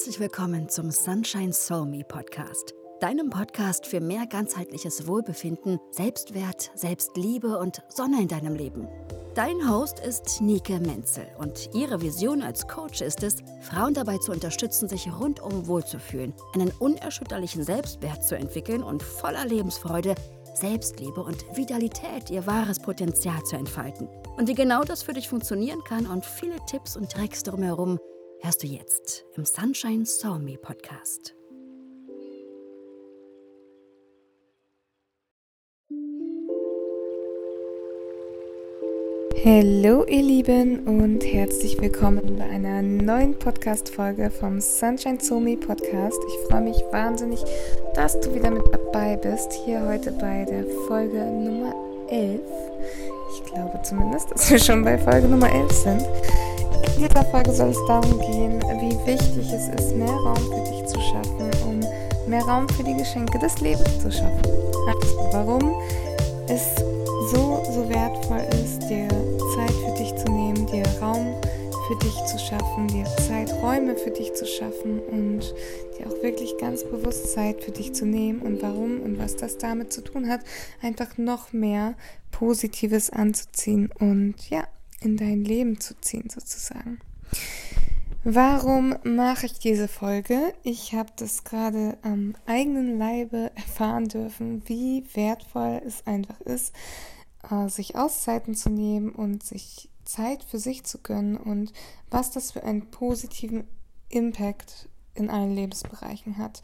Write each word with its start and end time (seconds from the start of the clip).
Herzlich 0.00 0.18
willkommen 0.18 0.66
zum 0.70 0.90
Sunshine 0.90 1.52
Soul 1.52 1.84
Me 1.84 2.02
Podcast, 2.02 2.72
deinem 3.00 3.28
Podcast 3.28 3.86
für 3.86 4.00
mehr 4.00 4.24
ganzheitliches 4.26 5.06
Wohlbefinden, 5.06 5.78
Selbstwert, 5.90 6.70
Selbstliebe 6.74 7.58
und 7.58 7.82
Sonne 7.90 8.22
in 8.22 8.28
deinem 8.28 8.54
Leben. 8.54 8.88
Dein 9.34 9.68
Host 9.70 10.00
ist 10.00 10.40
Nike 10.40 10.80
Menzel 10.80 11.26
und 11.36 11.68
ihre 11.74 12.00
Vision 12.00 12.40
als 12.40 12.66
Coach 12.66 13.02
ist 13.02 13.22
es, 13.22 13.36
Frauen 13.60 13.92
dabei 13.92 14.16
zu 14.16 14.32
unterstützen, 14.32 14.88
sich 14.88 15.06
rundum 15.12 15.66
wohlzufühlen, 15.66 16.32
einen 16.54 16.70
unerschütterlichen 16.78 17.62
Selbstwert 17.62 18.24
zu 18.24 18.38
entwickeln 18.38 18.82
und 18.82 19.02
voller 19.02 19.44
Lebensfreude 19.44 20.14
Selbstliebe 20.54 21.22
und 21.22 21.44
Vitalität 21.54 22.30
ihr 22.30 22.46
wahres 22.46 22.78
Potenzial 22.78 23.42
zu 23.42 23.56
entfalten. 23.56 24.08
Und 24.38 24.48
wie 24.48 24.54
genau 24.54 24.82
das 24.82 25.02
für 25.02 25.12
dich 25.12 25.28
funktionieren 25.28 25.84
kann 25.84 26.06
und 26.06 26.24
viele 26.24 26.56
Tipps 26.64 26.96
und 26.96 27.12
Tricks 27.12 27.42
drumherum 27.42 27.98
hörst 28.42 28.62
du 28.62 28.66
jetzt 28.66 29.24
im 29.36 29.44
Sunshine 29.44 30.06
Saw 30.06 30.38
Me 30.38 30.56
Podcast. 30.56 31.34
Hallo 39.44 40.04
ihr 40.04 40.22
Lieben 40.22 40.80
und 40.80 41.24
herzlich 41.24 41.80
willkommen 41.80 42.36
bei 42.38 42.44
einer 42.44 42.82
neuen 42.82 43.38
Podcast-Folge 43.38 44.30
vom 44.30 44.60
Sunshine 44.60 45.18
Somi 45.20 45.56
Podcast. 45.56 46.18
Ich 46.28 46.48
freue 46.48 46.62
mich 46.62 46.82
wahnsinnig, 46.90 47.42
dass 47.94 48.20
du 48.20 48.34
wieder 48.34 48.50
mit 48.50 48.64
dabei 48.72 49.16
bist, 49.16 49.52
hier 49.64 49.86
heute 49.86 50.12
bei 50.12 50.44
der 50.44 50.64
Folge 50.86 51.24
Nummer 51.24 51.74
11. 52.08 52.40
Ich 53.34 53.44
glaube 53.52 53.80
zumindest, 53.82 54.30
dass 54.30 54.50
wir 54.50 54.58
schon 54.58 54.84
bei 54.84 54.98
Folge 54.98 55.28
Nummer 55.28 55.50
11 55.50 55.72
sind. 55.72 56.02
Dieser 57.00 57.24
Folge 57.24 57.50
soll 57.50 57.70
es 57.70 57.86
darum 57.86 58.18
gehen, 58.18 58.60
wie 58.78 59.10
wichtig 59.10 59.50
es 59.50 59.68
ist, 59.68 59.96
mehr 59.96 60.06
Raum 60.06 60.36
für 60.36 60.70
dich 60.70 60.84
zu 60.84 61.00
schaffen, 61.00 61.50
um 61.66 61.80
mehr 62.28 62.42
Raum 62.42 62.68
für 62.68 62.84
die 62.84 62.94
Geschenke 62.94 63.38
des 63.38 63.58
Lebens 63.60 64.00
zu 64.00 64.12
schaffen. 64.12 64.42
Warum 65.32 65.80
es 66.46 66.74
so, 67.32 67.64
so 67.72 67.88
wertvoll 67.88 68.44
ist, 68.62 68.80
dir 68.80 69.08
Zeit 69.08 69.72
für 69.72 69.94
dich 69.96 70.14
zu 70.14 70.30
nehmen, 70.30 70.66
dir 70.66 70.84
Raum 71.00 71.34
für 71.88 71.96
dich 72.04 72.24
zu 72.26 72.38
schaffen, 72.38 72.86
dir 72.88 73.06
Zeiträume 73.26 73.96
für 73.96 74.10
dich 74.10 74.34
zu 74.34 74.44
schaffen 74.44 75.00
und 75.00 75.40
dir 75.98 76.06
auch 76.06 76.22
wirklich 76.22 76.58
ganz 76.58 76.84
bewusst 76.84 77.32
Zeit 77.32 77.64
für 77.64 77.70
dich 77.70 77.94
zu 77.94 78.04
nehmen 78.04 78.42
und 78.42 78.60
warum 78.60 79.00
und 79.00 79.18
was 79.18 79.36
das 79.36 79.56
damit 79.56 79.90
zu 79.90 80.02
tun 80.02 80.28
hat, 80.28 80.40
einfach 80.82 81.16
noch 81.16 81.54
mehr 81.54 81.94
Positives 82.30 83.08
anzuziehen 83.08 83.88
und 83.98 84.34
ja, 84.50 84.64
in 85.00 85.16
dein 85.16 85.44
Leben 85.44 85.80
zu 85.80 85.98
ziehen 86.00 86.28
sozusagen. 86.28 86.98
Warum 88.22 88.96
mache 89.02 89.46
ich 89.46 89.58
diese 89.58 89.88
Folge? 89.88 90.52
Ich 90.62 90.92
habe 90.92 91.10
das 91.16 91.42
gerade 91.44 91.96
am 92.02 92.34
eigenen 92.44 92.98
Leibe 92.98 93.50
erfahren 93.54 94.08
dürfen, 94.08 94.62
wie 94.66 95.04
wertvoll 95.14 95.80
es 95.86 96.06
einfach 96.06 96.38
ist, 96.42 96.74
äh, 97.50 97.68
sich 97.68 97.96
Auszeiten 97.96 98.54
zu 98.54 98.68
nehmen 98.68 99.08
und 99.10 99.42
sich 99.42 99.88
Zeit 100.04 100.44
für 100.44 100.58
sich 100.58 100.84
zu 100.84 100.98
gönnen 100.98 101.38
und 101.38 101.72
was 102.10 102.30
das 102.30 102.52
für 102.52 102.62
einen 102.62 102.90
positiven 102.90 103.64
Impact 104.10 104.89
in 105.14 105.30
allen 105.30 105.54
Lebensbereichen 105.54 106.38
hat. 106.38 106.62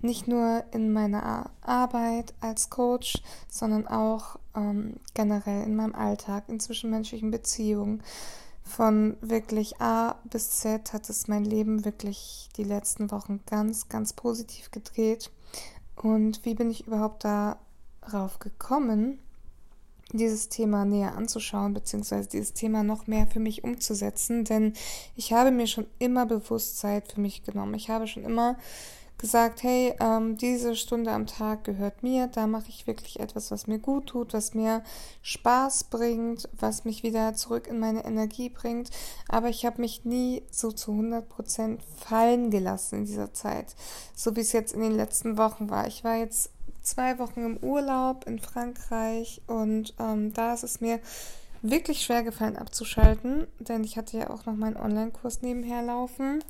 Nicht 0.00 0.28
nur 0.28 0.64
in 0.72 0.92
meiner 0.92 1.50
Arbeit 1.60 2.34
als 2.40 2.70
Coach, 2.70 3.20
sondern 3.48 3.86
auch 3.86 4.38
ähm, 4.54 4.96
generell 5.14 5.64
in 5.64 5.74
meinem 5.76 5.94
Alltag, 5.94 6.44
in 6.48 6.60
zwischenmenschlichen 6.60 7.30
Beziehungen. 7.30 8.02
Von 8.62 9.16
wirklich 9.20 9.80
A 9.80 10.16
bis 10.24 10.50
Z 10.50 10.92
hat 10.92 11.08
es 11.08 11.26
mein 11.26 11.44
Leben 11.44 11.84
wirklich 11.84 12.50
die 12.56 12.64
letzten 12.64 13.10
Wochen 13.10 13.40
ganz, 13.46 13.88
ganz 13.88 14.12
positiv 14.12 14.70
gedreht. 14.70 15.30
Und 15.96 16.44
wie 16.44 16.54
bin 16.54 16.70
ich 16.70 16.86
überhaupt 16.86 17.24
darauf 17.24 18.38
gekommen? 18.38 19.18
Dieses 20.12 20.48
Thema 20.48 20.84
näher 20.84 21.16
anzuschauen, 21.16 21.74
beziehungsweise 21.74 22.28
dieses 22.28 22.54
Thema 22.54 22.82
noch 22.82 23.06
mehr 23.06 23.26
für 23.26 23.40
mich 23.40 23.64
umzusetzen, 23.64 24.44
denn 24.44 24.72
ich 25.16 25.32
habe 25.32 25.50
mir 25.50 25.66
schon 25.66 25.86
immer 25.98 26.26
bewusst 26.26 26.78
Zeit 26.78 27.12
für 27.12 27.20
mich 27.20 27.42
genommen. 27.42 27.74
Ich 27.74 27.90
habe 27.90 28.06
schon 28.06 28.24
immer 28.24 28.56
gesagt, 29.18 29.64
hey, 29.64 29.94
ähm, 30.00 30.36
diese 30.36 30.76
Stunde 30.76 31.10
am 31.10 31.26
Tag 31.26 31.64
gehört 31.64 32.04
mir, 32.04 32.28
da 32.28 32.46
mache 32.46 32.68
ich 32.68 32.86
wirklich 32.86 33.18
etwas, 33.18 33.50
was 33.50 33.66
mir 33.66 33.80
gut 33.80 34.06
tut, 34.06 34.32
was 34.32 34.54
mir 34.54 34.82
Spaß 35.22 35.84
bringt, 35.84 36.48
was 36.52 36.84
mich 36.84 37.02
wieder 37.02 37.34
zurück 37.34 37.66
in 37.66 37.80
meine 37.80 38.04
Energie 38.04 38.48
bringt. 38.48 38.90
Aber 39.28 39.48
ich 39.48 39.66
habe 39.66 39.80
mich 39.80 40.04
nie 40.04 40.42
so 40.50 40.70
zu 40.70 40.92
100 40.92 41.28
Prozent 41.28 41.82
fallen 41.82 42.50
gelassen 42.50 43.00
in 43.00 43.04
dieser 43.06 43.34
Zeit, 43.34 43.74
so 44.14 44.36
wie 44.36 44.40
es 44.40 44.52
jetzt 44.52 44.72
in 44.72 44.80
den 44.80 44.94
letzten 44.94 45.36
Wochen 45.36 45.68
war. 45.68 45.88
Ich 45.88 46.04
war 46.04 46.16
jetzt 46.16 46.50
zwei 46.88 47.18
Wochen 47.18 47.44
im 47.44 47.56
Urlaub 47.58 48.26
in 48.26 48.38
Frankreich 48.38 49.42
und 49.46 49.94
ähm, 49.98 50.32
da 50.32 50.54
ist 50.54 50.64
es 50.64 50.80
mir 50.80 51.00
wirklich 51.62 52.02
schwer 52.02 52.22
gefallen 52.22 52.56
abzuschalten, 52.56 53.46
denn 53.58 53.84
ich 53.84 53.96
hatte 53.96 54.18
ja 54.18 54.30
auch 54.30 54.46
noch 54.46 54.54
meinen 54.54 54.76
Online-Kurs 54.76 55.42
nebenher 55.42 55.82
laufen 55.82 56.42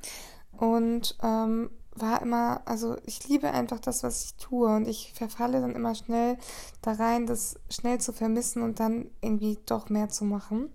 und 0.52 1.16
ähm, 1.22 1.70
war 1.94 2.22
immer, 2.22 2.62
also 2.64 2.96
ich 3.04 3.26
liebe 3.28 3.50
einfach 3.50 3.80
das, 3.80 4.02
was 4.02 4.24
ich 4.24 4.34
tue 4.34 4.68
und 4.68 4.86
ich 4.86 5.12
verfalle 5.14 5.60
dann 5.60 5.74
immer 5.74 5.94
schnell 5.94 6.38
da 6.82 6.92
rein, 6.92 7.26
das 7.26 7.58
schnell 7.70 7.98
zu 7.98 8.12
vermissen 8.12 8.62
und 8.62 8.80
dann 8.80 9.10
irgendwie 9.20 9.58
doch 9.66 9.88
mehr 9.88 10.08
zu 10.08 10.24
machen. 10.24 10.70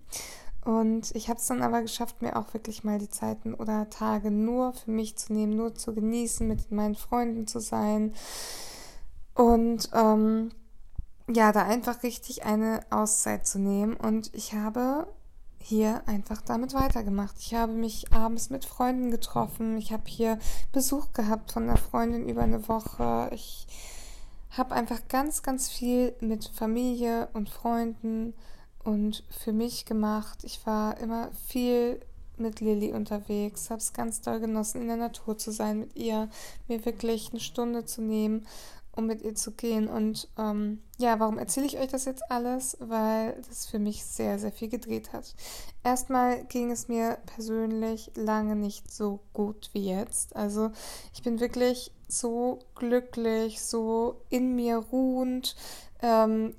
Und 0.64 1.14
ich 1.14 1.28
habe 1.28 1.38
es 1.38 1.46
dann 1.46 1.62
aber 1.62 1.82
geschafft, 1.82 2.22
mir 2.22 2.36
auch 2.36 2.54
wirklich 2.54 2.84
mal 2.84 2.98
die 2.98 3.10
Zeiten 3.10 3.54
oder 3.54 3.90
Tage 3.90 4.30
nur 4.30 4.72
für 4.72 4.90
mich 4.90 5.16
zu 5.16 5.32
nehmen, 5.34 5.56
nur 5.56 5.74
zu 5.74 5.94
genießen, 5.94 6.46
mit 6.48 6.70
meinen 6.70 6.94
Freunden 6.94 7.46
zu 7.46 7.60
sein, 7.60 8.14
und 9.34 9.90
ähm, 9.92 10.50
ja, 11.28 11.52
da 11.52 11.62
einfach 11.64 12.02
richtig 12.02 12.44
eine 12.44 12.80
Auszeit 12.90 13.46
zu 13.46 13.58
nehmen. 13.58 13.96
Und 13.96 14.32
ich 14.34 14.52
habe 14.52 15.08
hier 15.58 16.02
einfach 16.06 16.42
damit 16.42 16.74
weitergemacht. 16.74 17.36
Ich 17.38 17.54
habe 17.54 17.72
mich 17.72 18.12
abends 18.12 18.50
mit 18.50 18.64
Freunden 18.64 19.10
getroffen. 19.10 19.78
Ich 19.78 19.92
habe 19.92 20.04
hier 20.06 20.38
Besuch 20.72 21.12
gehabt 21.12 21.52
von 21.52 21.64
einer 21.64 21.78
Freundin 21.78 22.28
über 22.28 22.42
eine 22.42 22.68
Woche. 22.68 23.30
Ich 23.32 23.66
habe 24.50 24.74
einfach 24.74 25.08
ganz, 25.08 25.42
ganz 25.42 25.70
viel 25.70 26.14
mit 26.20 26.44
Familie 26.54 27.28
und 27.32 27.48
Freunden 27.48 28.34
und 28.84 29.24
für 29.30 29.52
mich 29.52 29.86
gemacht. 29.86 30.44
Ich 30.44 30.64
war 30.66 30.98
immer 30.98 31.30
viel 31.46 31.98
mit 32.36 32.60
Lilly 32.60 32.92
unterwegs, 32.92 33.70
habe 33.70 33.80
es 33.80 33.92
ganz 33.92 34.20
doll 34.20 34.40
genossen, 34.40 34.82
in 34.82 34.88
der 34.88 34.96
Natur 34.96 35.38
zu 35.38 35.52
sein 35.52 35.78
mit 35.78 35.96
ihr, 35.96 36.28
mir 36.68 36.84
wirklich 36.84 37.30
eine 37.30 37.40
Stunde 37.40 37.84
zu 37.84 38.02
nehmen 38.02 38.46
um 38.96 39.06
mit 39.06 39.22
ihr 39.22 39.34
zu 39.34 39.52
gehen. 39.52 39.88
Und 39.88 40.28
ähm, 40.38 40.82
ja, 40.98 41.18
warum 41.20 41.38
erzähle 41.38 41.66
ich 41.66 41.78
euch 41.78 41.90
das 41.90 42.04
jetzt 42.04 42.30
alles? 42.30 42.76
Weil 42.80 43.40
das 43.48 43.66
für 43.66 43.78
mich 43.78 44.04
sehr, 44.04 44.38
sehr 44.38 44.52
viel 44.52 44.68
gedreht 44.68 45.12
hat. 45.12 45.34
Erstmal 45.82 46.44
ging 46.44 46.70
es 46.70 46.88
mir 46.88 47.18
persönlich 47.26 48.10
lange 48.14 48.56
nicht 48.56 48.92
so 48.92 49.20
gut 49.32 49.70
wie 49.72 49.88
jetzt. 49.88 50.36
Also 50.36 50.70
ich 51.12 51.22
bin 51.22 51.40
wirklich 51.40 51.92
so 52.08 52.60
glücklich, 52.74 53.62
so 53.62 54.22
in 54.30 54.54
mir 54.54 54.76
ruhend. 54.76 55.56
Ähm, 56.02 56.54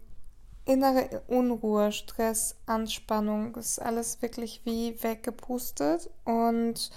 innere 0.66 1.22
Unruhe, 1.28 1.92
Stress, 1.92 2.56
Anspannung, 2.66 3.56
ist 3.56 3.80
alles 3.80 4.22
wirklich 4.22 4.62
wie 4.66 5.02
weggepustet 5.04 6.10
und 6.26 6.90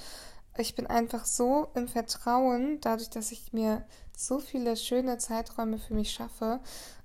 ich 0.62 0.74
bin 0.74 0.86
einfach 0.86 1.24
so 1.24 1.68
im 1.74 1.88
Vertrauen, 1.88 2.80
dadurch, 2.80 3.10
dass 3.10 3.32
ich 3.32 3.52
mir 3.52 3.84
so 4.16 4.38
viele 4.38 4.76
schöne 4.76 5.18
Zeiträume 5.18 5.78
für 5.78 5.94
mich 5.94 6.10
schaffe. 6.10 6.60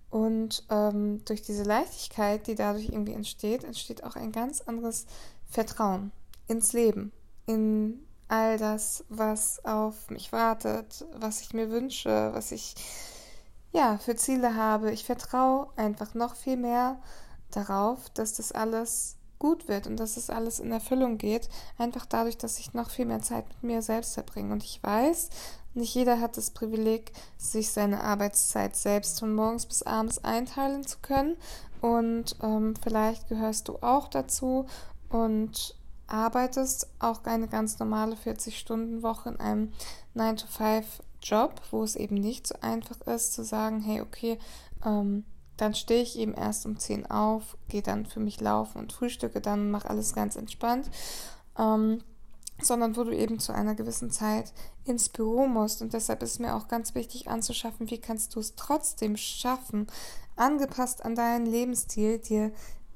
Und 0.09 0.65
ähm, 0.69 1.23
durch 1.25 1.41
diese 1.41 1.63
Leichtigkeit, 1.63 2.45
die 2.47 2.55
dadurch 2.55 2.89
irgendwie 2.89 3.13
entsteht, 3.13 3.63
entsteht 3.63 4.03
auch 4.03 4.15
ein 4.15 4.31
ganz 4.31 4.61
anderes 4.61 5.05
Vertrauen 5.49 6.11
ins 6.47 6.73
Leben, 6.73 7.11
in 7.45 8.05
all 8.27 8.57
das, 8.57 9.05
was 9.09 9.63
auf 9.65 10.09
mich 10.09 10.31
wartet, 10.31 11.05
was 11.15 11.41
ich 11.41 11.53
mir 11.53 11.69
wünsche, 11.69 12.31
was 12.33 12.51
ich 12.51 12.75
ja 13.71 13.97
für 13.97 14.15
Ziele 14.15 14.55
habe. 14.55 14.91
Ich 14.91 15.05
vertraue 15.05 15.67
einfach 15.75 16.13
noch 16.13 16.35
viel 16.35 16.57
mehr 16.57 16.99
darauf, 17.51 18.09
dass 18.11 18.33
das 18.33 18.51
alles 18.51 19.17
gut 19.43 19.67
wird 19.67 19.87
und 19.87 19.97
dass 19.97 20.15
es 20.15 20.29
alles 20.29 20.59
in 20.61 20.71
Erfüllung 20.71 21.17
geht, 21.17 21.49
einfach 21.77 22.05
dadurch, 22.05 22.37
dass 22.37 22.59
ich 22.59 22.73
noch 22.73 22.89
viel 22.89 23.05
mehr 23.05 23.21
Zeit 23.21 23.45
mit 23.49 23.63
mir 23.63 23.81
selbst 23.81 24.13
verbringe. 24.13 24.53
Und 24.53 24.63
ich 24.63 24.81
weiß, 24.81 25.29
nicht 25.73 25.93
jeder 25.93 26.21
hat 26.21 26.37
das 26.37 26.51
Privileg, 26.51 27.11
sich 27.37 27.69
seine 27.69 28.01
Arbeitszeit 28.05 28.77
selbst 28.77 29.19
von 29.19 29.35
morgens 29.35 29.65
bis 29.65 29.83
abends 29.83 30.23
einteilen 30.23 30.87
zu 30.87 30.99
können. 31.01 31.35
Und 31.81 32.37
ähm, 32.41 32.75
vielleicht 32.81 33.27
gehörst 33.27 33.67
du 33.67 33.79
auch 33.81 34.07
dazu 34.07 34.65
und 35.09 35.75
arbeitest 36.07 36.87
auch 36.99 37.25
eine 37.25 37.49
ganz 37.49 37.79
normale 37.79 38.15
40-Stunden-Woche 38.15 39.29
in 39.29 39.39
einem 39.41 39.73
9-to-5-Job, 40.15 41.59
wo 41.71 41.83
es 41.83 41.97
eben 41.97 42.15
nicht 42.15 42.47
so 42.47 42.55
einfach 42.61 43.01
ist 43.01 43.33
zu 43.33 43.43
sagen, 43.43 43.81
hey, 43.81 43.99
okay, 43.99 44.39
ähm, 44.85 45.25
dann 45.57 45.75
stehe 45.75 46.01
ich 46.01 46.17
eben 46.17 46.33
erst 46.33 46.65
um 46.65 46.77
10 46.77 47.09
auf, 47.09 47.57
gehe 47.67 47.81
dann 47.81 48.05
für 48.05 48.19
mich 48.19 48.41
laufen 48.41 48.79
und 48.79 48.93
frühstücke 48.93 49.41
dann, 49.41 49.71
mache 49.71 49.89
alles 49.89 50.13
ganz 50.13 50.35
entspannt. 50.35 50.89
Ähm, 51.57 52.01
sondern 52.61 52.95
wo 52.95 53.03
du 53.03 53.11
eben 53.11 53.39
zu 53.39 53.53
einer 53.53 53.75
gewissen 53.75 54.11
Zeit 54.11 54.53
ins 54.85 55.09
Büro 55.09 55.47
musst. 55.47 55.81
Und 55.81 55.93
deshalb 55.93 56.21
ist 56.23 56.39
mir 56.39 56.55
auch 56.55 56.67
ganz 56.67 56.95
wichtig 56.95 57.27
anzuschaffen, 57.27 57.89
wie 57.89 57.99
kannst 57.99 58.35
du 58.35 58.39
es 58.39 58.55
trotzdem 58.55 59.17
schaffen, 59.17 59.87
angepasst 60.35 61.03
an 61.03 61.15
deinen 61.15 61.45
Lebensstil, 61.45 62.19
dir 62.19 62.51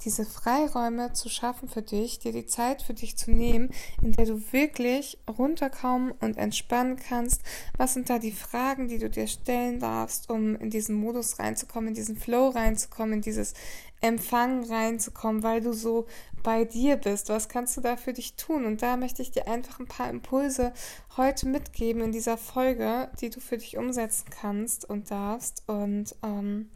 diese 0.07 0.25
Freiräume 0.25 1.11
zu 1.11 1.27
schaffen 1.27 1.67
für 1.67 1.81
dich, 1.81 2.19
dir 2.19 2.31
die 2.31 2.45
Zeit 2.45 2.81
für 2.81 2.93
dich 2.93 3.17
zu 3.17 3.29
nehmen, 3.29 3.69
in 4.01 4.13
der 4.13 4.25
du 4.25 4.41
wirklich 4.53 5.17
runterkommen 5.37 6.13
und 6.21 6.37
entspannen 6.37 6.95
kannst. 6.95 7.41
Was 7.75 7.93
sind 7.93 8.09
da 8.09 8.17
die 8.17 8.31
Fragen, 8.31 8.87
die 8.87 8.99
du 8.99 9.09
dir 9.09 9.27
stellen 9.27 9.81
darfst, 9.81 10.29
um 10.29 10.55
in 10.55 10.69
diesen 10.69 10.95
Modus 10.95 11.39
reinzukommen, 11.39 11.89
in 11.89 11.93
diesen 11.93 12.15
Flow 12.15 12.47
reinzukommen, 12.47 13.15
in 13.15 13.21
dieses 13.21 13.53
Empfangen 13.99 14.63
reinzukommen, 14.63 15.43
weil 15.43 15.59
du 15.59 15.73
so 15.73 16.05
bei 16.41 16.63
dir 16.63 16.95
bist? 16.95 17.27
Was 17.27 17.49
kannst 17.49 17.75
du 17.75 17.81
da 17.81 17.97
für 17.97 18.13
dich 18.13 18.35
tun? 18.35 18.65
Und 18.65 18.81
da 18.81 18.95
möchte 18.95 19.21
ich 19.21 19.31
dir 19.31 19.49
einfach 19.49 19.81
ein 19.81 19.87
paar 19.87 20.09
Impulse 20.09 20.71
heute 21.17 21.49
mitgeben 21.49 22.01
in 22.01 22.13
dieser 22.13 22.37
Folge, 22.37 23.11
die 23.19 23.29
du 23.29 23.41
für 23.41 23.57
dich 23.57 23.75
umsetzen 23.75 24.29
kannst 24.29 24.89
und 24.89 25.11
darfst. 25.11 25.63
Und 25.67 26.15
ähm, 26.23 26.69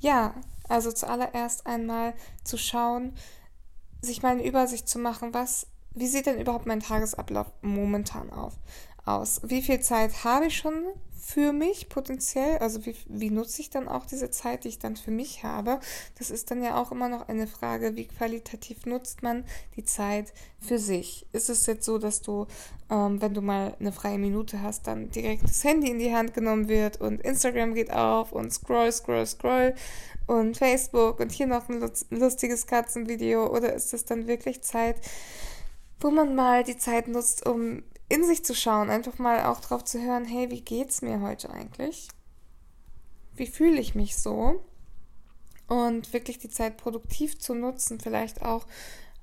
ja, 0.00 0.34
also 0.68 0.92
zuallererst 0.92 1.66
einmal 1.66 2.14
zu 2.42 2.56
schauen, 2.56 3.14
sich 4.00 4.22
mal 4.22 4.32
eine 4.32 4.46
Übersicht 4.46 4.88
zu 4.88 4.98
machen, 4.98 5.34
was, 5.34 5.66
wie 5.92 6.06
sieht 6.06 6.26
denn 6.26 6.40
überhaupt 6.40 6.66
mein 6.66 6.80
Tagesablauf 6.80 7.46
momentan 7.62 8.30
auf, 8.30 8.54
aus? 9.04 9.40
Wie 9.44 9.62
viel 9.62 9.80
Zeit 9.80 10.24
habe 10.24 10.46
ich 10.46 10.56
schon 10.56 10.84
für 11.26 11.52
mich 11.52 11.88
potenziell? 11.88 12.58
Also 12.58 12.84
wie, 12.84 12.94
wie 13.08 13.30
nutze 13.30 13.62
ich 13.62 13.70
dann 13.70 13.88
auch 13.88 14.04
diese 14.04 14.30
Zeit, 14.30 14.64
die 14.64 14.68
ich 14.68 14.78
dann 14.78 14.96
für 14.96 15.10
mich 15.10 15.42
habe? 15.42 15.80
Das 16.18 16.30
ist 16.30 16.50
dann 16.50 16.62
ja 16.62 16.80
auch 16.80 16.92
immer 16.92 17.08
noch 17.08 17.28
eine 17.28 17.46
Frage, 17.46 17.96
wie 17.96 18.06
qualitativ 18.06 18.84
nutzt 18.84 19.22
man 19.22 19.44
die 19.76 19.84
Zeit 19.84 20.34
für 20.60 20.78
sich? 20.78 21.26
Ist 21.32 21.48
es 21.48 21.66
jetzt 21.66 21.86
so, 21.86 21.98
dass 21.98 22.20
du, 22.20 22.46
ähm, 22.90 23.22
wenn 23.22 23.32
du 23.32 23.40
mal 23.40 23.74
eine 23.80 23.92
freie 23.92 24.18
Minute 24.18 24.60
hast, 24.60 24.86
dann 24.86 25.10
direkt 25.10 25.44
das 25.44 25.64
Handy 25.64 25.90
in 25.90 25.98
die 25.98 26.14
Hand 26.14 26.34
genommen 26.34 26.68
wird 26.68 27.00
und 27.00 27.22
Instagram 27.22 27.74
geht 27.74 27.90
auf 27.90 28.32
und 28.32 28.52
scroll, 28.52 28.92
scroll, 28.92 29.26
scroll 29.26 29.74
und 30.26 30.56
Facebook 30.56 31.20
und 31.20 31.32
hier 31.32 31.46
noch 31.46 31.68
ein 31.70 31.90
lustiges 32.10 32.66
Katzenvideo? 32.66 33.46
Oder 33.46 33.72
ist 33.72 33.94
es 33.94 34.04
dann 34.04 34.26
wirklich 34.26 34.60
Zeit, 34.60 34.96
wo 36.00 36.10
man 36.10 36.34
mal 36.34 36.64
die 36.64 36.76
Zeit 36.76 37.08
nutzt, 37.08 37.46
um 37.46 37.82
in 38.08 38.24
sich 38.24 38.44
zu 38.44 38.54
schauen, 38.54 38.90
einfach 38.90 39.18
mal 39.18 39.44
auch 39.44 39.60
drauf 39.60 39.84
zu 39.84 40.00
hören, 40.00 40.24
hey, 40.24 40.50
wie 40.50 40.60
geht's 40.60 41.02
mir 41.02 41.20
heute 41.20 41.50
eigentlich? 41.50 42.08
Wie 43.34 43.46
fühle 43.46 43.80
ich 43.80 43.94
mich 43.94 44.16
so? 44.16 44.64
Und 45.66 46.12
wirklich 46.12 46.38
die 46.38 46.50
Zeit 46.50 46.76
produktiv 46.76 47.38
zu 47.38 47.54
nutzen, 47.54 47.98
vielleicht 47.98 48.42
auch 48.42 48.66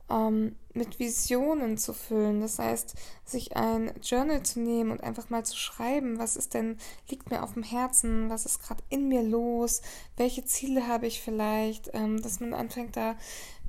ähm, 0.10 0.56
mit 0.74 1.00
Visionen 1.00 1.78
zu 1.78 1.94
füllen. 1.94 2.42
Das 2.42 2.60
heißt, 2.60 2.96
sich 3.26 3.56
ein 3.56 3.94
Journal 4.02 4.44
zu 4.44 4.60
nehmen 4.60 4.92
und 4.92 5.04
einfach 5.04 5.30
mal 5.30 5.46
zu 5.46 5.58
schreiben, 5.58 6.20
was 6.20 6.36
ist 6.36 6.54
denn, 6.54 6.78
liegt 7.10 7.30
mir 7.30 7.44
auf 7.44 7.54
dem 7.54 7.64
Herzen, 7.64 8.30
was 8.30 8.46
ist 8.46 8.62
gerade 8.62 8.84
in 8.90 9.08
mir 9.08 9.24
los, 9.24 9.82
welche 10.18 10.46
Ziele 10.46 10.88
habe 10.88 11.08
ich 11.08 11.22
vielleicht, 11.22 11.92
ähm, 11.94 12.22
dass 12.22 12.40
man 12.40 12.54
anfängt 12.54 12.98
da 12.98 13.16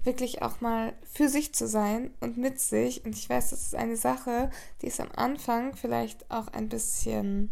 wirklich 0.05 0.43
auch 0.43 0.61
mal 0.61 0.93
für 1.05 1.29
sich 1.29 1.55
zu 1.55 1.67
sein 1.67 2.11
und 2.21 2.37
mit 2.37 2.61
sich. 2.61 3.05
Und 3.05 3.17
ich 3.17 3.29
weiß, 3.29 3.51
das 3.51 3.63
ist 3.63 3.75
eine 3.75 3.97
Sache, 3.97 4.51
die 4.81 4.87
ist 4.87 5.01
am 5.01 5.11
Anfang 5.15 5.77
vielleicht 5.77 6.31
auch 6.31 6.49
ein 6.49 6.69
bisschen, 6.69 7.51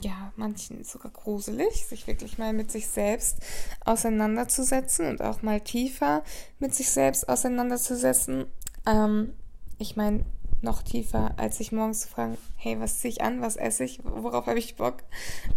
ja, 0.00 0.32
manchen 0.36 0.84
sogar 0.84 1.10
gruselig, 1.12 1.86
sich 1.86 2.06
wirklich 2.06 2.38
mal 2.38 2.52
mit 2.52 2.70
sich 2.70 2.86
selbst 2.86 3.38
auseinanderzusetzen 3.84 5.06
und 5.06 5.22
auch 5.22 5.42
mal 5.42 5.60
tiefer 5.60 6.22
mit 6.58 6.74
sich 6.74 6.90
selbst 6.90 7.28
auseinanderzusetzen. 7.28 8.46
Ähm, 8.86 9.34
ich 9.78 9.96
meine, 9.96 10.24
noch 10.66 10.82
tiefer, 10.82 11.32
als 11.38 11.56
sich 11.56 11.72
morgens 11.72 12.00
zu 12.00 12.08
fragen, 12.08 12.36
hey, 12.56 12.78
was 12.78 12.98
ziehe 12.98 13.10
ich 13.10 13.22
an, 13.22 13.40
was 13.40 13.56
esse 13.56 13.84
ich, 13.84 14.00
worauf 14.04 14.46
habe 14.46 14.58
ich 14.58 14.76
Bock? 14.76 15.04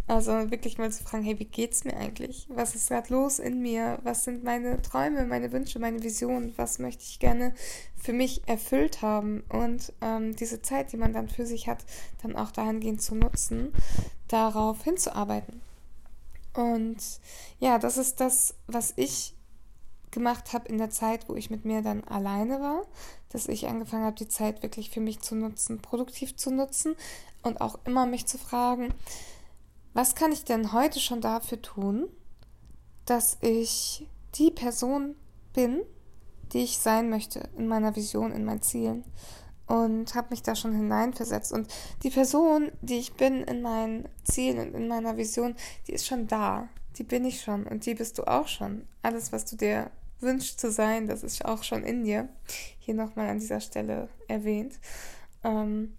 Also 0.07 0.31
wirklich 0.51 0.77
mal 0.77 0.89
zu 0.91 1.03
fragen, 1.03 1.23
hey, 1.23 1.38
wie 1.39 1.45
geht's 1.45 1.83
mir 1.83 1.97
eigentlich? 1.97 2.47
Was 2.50 2.75
ist 2.75 2.88
gerade 2.88 3.13
los 3.13 3.39
in 3.39 3.61
mir? 3.61 4.00
Was 4.03 4.23
sind 4.23 4.45
meine 4.45 4.81
Träume, 4.81 5.25
meine 5.25 5.51
Wünsche, 5.51 5.79
meine 5.79 6.01
Visionen? 6.01 6.53
Was 6.56 6.79
möchte 6.79 7.03
ich 7.03 7.19
gerne 7.19 7.53
für 7.97 8.13
mich 8.13 8.47
erfüllt 8.47 9.01
haben? 9.01 9.44
Und 9.50 9.91
ähm, 10.00 10.35
diese 10.35 10.61
Zeit, 10.61 10.94
die 10.94 10.97
man 10.97 11.11
dann 11.11 11.27
für 11.27 11.45
sich 11.45 11.67
hat, 11.67 11.83
dann 12.21 12.38
auch 12.38 12.51
dahingehend 12.51 13.01
zu 13.01 13.15
nutzen, 13.15 13.73
darauf 14.29 14.83
hinzuarbeiten. 14.83 15.61
Und 16.53 16.97
ja, 17.59 17.79
das 17.79 17.97
ist 17.97 18.21
das, 18.21 18.56
was 18.67 18.94
ich 18.95 19.35
gemacht 20.11 20.53
habe 20.53 20.67
in 20.67 20.77
der 20.77 20.89
Zeit, 20.89 21.29
wo 21.29 21.35
ich 21.35 21.50
mit 21.50 21.65
mir 21.65 21.81
dann 21.81 22.03
alleine 22.03 22.61
war, 22.61 22.83
dass 23.29 23.47
ich 23.47 23.67
angefangen 23.67 24.06
habe, 24.06 24.15
die 24.15 24.27
Zeit 24.27 24.63
wirklich 24.63 24.89
für 24.89 25.00
mich 25.00 25.21
zu 25.21 25.35
nutzen, 25.35 25.81
produktiv 25.81 26.35
zu 26.35 26.51
nutzen 26.51 26.95
und 27.44 27.61
auch 27.61 27.79
immer 27.85 28.06
mich 28.06 28.25
zu 28.25 28.38
fragen, 28.38 28.94
was 29.94 30.15
kann 30.15 30.31
ich 30.31 30.44
denn 30.44 30.73
heute 30.73 31.00
schon 31.00 31.21
dafür 31.21 31.61
tun, 31.61 32.07
dass 33.06 33.38
ich 33.41 34.07
die 34.35 34.51
Person 34.51 35.15
bin, 35.53 35.81
die 36.53 36.63
ich 36.63 36.77
sein 36.79 37.09
möchte 37.09 37.50
in 37.57 37.67
meiner 37.67 37.95
Vision, 37.95 38.31
in 38.31 38.45
meinen 38.45 38.61
Zielen 38.61 39.03
und 39.69 40.15
habe 40.15 40.29
mich 40.31 40.41
da 40.41 40.56
schon 40.56 40.73
hineinversetzt. 40.73 41.53
Und 41.53 41.71
die 42.03 42.09
Person, 42.09 42.71
die 42.81 42.97
ich 42.97 43.13
bin 43.13 43.44
in 43.44 43.61
meinen 43.61 44.09
Zielen 44.23 44.69
und 44.69 44.73
in 44.73 44.88
meiner 44.88 45.15
Vision, 45.15 45.56
die 45.88 45.94
ist 45.94 46.07
schon 46.07 46.27
da. 46.27 46.67
Die 46.99 47.03
bin 47.03 47.23
ich 47.23 47.41
schon 47.41 47.65
und 47.65 47.85
die 47.85 47.95
bist 47.95 48.17
du 48.17 48.25
auch 48.25 48.49
schon. 48.49 48.85
Alles, 49.01 49.31
was 49.31 49.45
du 49.45 49.55
dir 49.55 49.89
wünscht 50.19 50.59
zu 50.59 50.69
sein, 50.69 51.07
das 51.07 51.23
ist 51.23 51.45
auch 51.45 51.63
schon 51.63 51.83
in 51.83 52.03
dir. 52.03 52.27
Hier 52.77 52.93
nochmal 52.93 53.29
an 53.29 53.39
dieser 53.39 53.61
Stelle 53.61 54.09
erwähnt. 54.27 54.79
Ähm, 55.45 55.97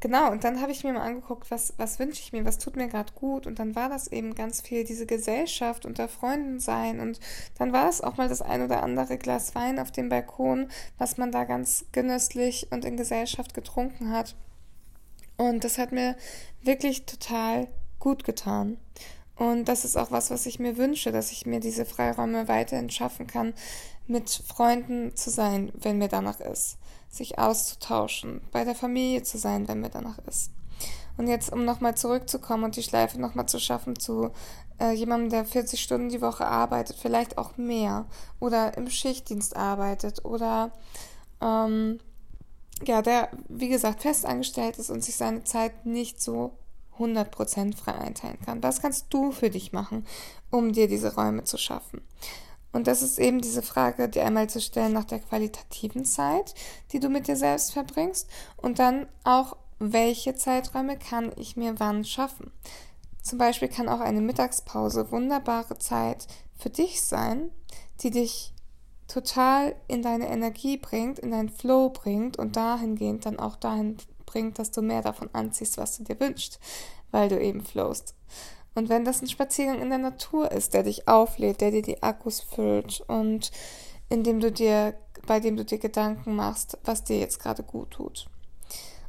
genau, 0.00 0.30
und 0.30 0.44
dann 0.44 0.60
habe 0.60 0.70
ich 0.70 0.84
mir 0.84 0.92
mal 0.92 1.06
angeguckt, 1.06 1.50
was, 1.50 1.72
was 1.78 1.98
wünsche 1.98 2.20
ich 2.20 2.34
mir, 2.34 2.44
was 2.44 2.58
tut 2.58 2.76
mir 2.76 2.88
gerade 2.88 3.14
gut. 3.14 3.46
Und 3.46 3.60
dann 3.60 3.74
war 3.74 3.88
das 3.88 4.08
eben 4.08 4.34
ganz 4.34 4.60
viel 4.60 4.84
diese 4.84 5.06
Gesellschaft 5.06 5.86
unter 5.86 6.06
Freunden 6.06 6.60
sein. 6.60 7.00
Und 7.00 7.18
dann 7.56 7.72
war 7.72 7.88
es 7.88 8.02
auch 8.02 8.18
mal 8.18 8.28
das 8.28 8.42
ein 8.42 8.62
oder 8.62 8.82
andere 8.82 9.16
Glas 9.16 9.54
Wein 9.54 9.78
auf 9.78 9.90
dem 9.90 10.10
Balkon, 10.10 10.68
was 10.98 11.16
man 11.16 11.32
da 11.32 11.44
ganz 11.44 11.86
genüsslich 11.92 12.68
und 12.70 12.84
in 12.84 12.98
Gesellschaft 12.98 13.54
getrunken 13.54 14.10
hat. 14.10 14.36
Und 15.38 15.64
das 15.64 15.78
hat 15.78 15.92
mir 15.92 16.14
wirklich 16.62 17.06
total 17.06 17.68
gut 17.98 18.24
getan. 18.24 18.76
Und 19.42 19.64
das 19.64 19.84
ist 19.84 19.96
auch 19.96 20.12
was, 20.12 20.30
was 20.30 20.46
ich 20.46 20.60
mir 20.60 20.76
wünsche, 20.76 21.10
dass 21.10 21.32
ich 21.32 21.46
mir 21.46 21.58
diese 21.58 21.84
Freiräume 21.84 22.46
weiterhin 22.46 22.90
schaffen 22.90 23.26
kann, 23.26 23.54
mit 24.06 24.30
Freunden 24.30 25.16
zu 25.16 25.30
sein, 25.30 25.72
wenn 25.74 25.98
mir 25.98 26.06
danach 26.06 26.38
ist, 26.38 26.78
sich 27.10 27.40
auszutauschen, 27.40 28.40
bei 28.52 28.62
der 28.62 28.76
Familie 28.76 29.24
zu 29.24 29.38
sein, 29.38 29.66
wenn 29.66 29.80
mir 29.80 29.88
danach 29.88 30.18
ist. 30.28 30.52
Und 31.16 31.26
jetzt, 31.26 31.52
um 31.52 31.64
nochmal 31.64 31.96
zurückzukommen 31.96 32.62
und 32.62 32.76
die 32.76 32.84
Schleife 32.84 33.20
nochmal 33.20 33.46
zu 33.46 33.58
schaffen 33.58 33.98
zu 33.98 34.30
äh, 34.78 34.92
jemandem, 34.92 35.30
der 35.30 35.44
40 35.44 35.82
Stunden 35.82 36.08
die 36.08 36.22
Woche 36.22 36.46
arbeitet, 36.46 36.96
vielleicht 37.02 37.36
auch 37.36 37.56
mehr, 37.56 38.06
oder 38.38 38.76
im 38.76 38.88
Schichtdienst 38.88 39.56
arbeitet, 39.56 40.24
oder 40.24 40.70
ähm, 41.40 41.98
ja, 42.86 43.02
der, 43.02 43.28
wie 43.48 43.68
gesagt, 43.68 44.02
festangestellt 44.02 44.78
ist 44.78 44.90
und 44.90 45.02
sich 45.02 45.16
seine 45.16 45.42
Zeit 45.42 45.84
nicht 45.84 46.22
so 46.22 46.52
100% 46.98 47.76
frei 47.76 47.94
einteilen 47.94 48.38
kann. 48.44 48.62
Was 48.62 48.80
kannst 48.80 49.06
du 49.10 49.32
für 49.32 49.50
dich 49.50 49.72
machen, 49.72 50.06
um 50.50 50.72
dir 50.72 50.88
diese 50.88 51.14
Räume 51.14 51.44
zu 51.44 51.58
schaffen? 51.58 52.02
Und 52.72 52.86
das 52.86 53.02
ist 53.02 53.18
eben 53.18 53.40
diese 53.40 53.62
Frage, 53.62 54.08
dir 54.08 54.24
einmal 54.24 54.48
zu 54.48 54.60
stellen 54.60 54.94
nach 54.94 55.04
der 55.04 55.20
qualitativen 55.20 56.04
Zeit, 56.04 56.54
die 56.92 57.00
du 57.00 57.08
mit 57.08 57.28
dir 57.28 57.36
selbst 57.36 57.72
verbringst 57.72 58.28
und 58.56 58.78
dann 58.78 59.06
auch, 59.24 59.56
welche 59.78 60.36
Zeiträume 60.36 60.96
kann 60.96 61.32
ich 61.36 61.56
mir 61.56 61.80
wann 61.80 62.04
schaffen? 62.04 62.52
Zum 63.20 63.38
Beispiel 63.38 63.68
kann 63.68 63.88
auch 63.88 64.00
eine 64.00 64.20
Mittagspause 64.20 65.10
wunderbare 65.10 65.78
Zeit 65.78 66.26
für 66.56 66.70
dich 66.70 67.02
sein, 67.02 67.50
die 68.00 68.10
dich 68.10 68.52
total 69.08 69.74
in 69.88 70.02
deine 70.02 70.28
Energie 70.28 70.76
bringt, 70.76 71.18
in 71.18 71.32
deinen 71.32 71.50
Flow 71.50 71.90
bringt 71.90 72.38
und 72.38 72.56
dahingehend 72.56 73.26
dann 73.26 73.38
auch 73.38 73.56
dahin 73.56 73.96
bringt, 74.32 74.58
dass 74.58 74.70
du 74.70 74.82
mehr 74.82 75.02
davon 75.02 75.28
anziehst, 75.32 75.78
was 75.78 75.96
du 75.96 76.04
dir 76.04 76.18
wünschst, 76.18 76.58
weil 77.10 77.28
du 77.28 77.40
eben 77.40 77.62
flowst. 77.62 78.14
Und 78.74 78.88
wenn 78.88 79.04
das 79.04 79.20
ein 79.20 79.28
Spaziergang 79.28 79.80
in 79.80 79.90
der 79.90 79.98
Natur 79.98 80.50
ist, 80.50 80.72
der 80.74 80.82
dich 80.82 81.06
auflädt, 81.06 81.60
der 81.60 81.70
dir 81.70 81.82
die 81.82 82.02
Akkus 82.02 82.40
füllt 82.40 83.02
und 83.06 83.50
in 84.08 84.24
dem 84.24 84.40
du 84.40 84.50
dir, 84.50 84.94
bei 85.26 85.40
dem 85.40 85.56
du 85.56 85.64
dir 85.64 85.78
Gedanken 85.78 86.34
machst, 86.34 86.78
was 86.84 87.04
dir 87.04 87.18
jetzt 87.18 87.38
gerade 87.38 87.62
gut 87.62 87.92
tut. 87.92 88.26